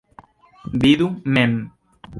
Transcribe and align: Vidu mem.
Vidu 0.85 1.07
mem. 1.37 1.53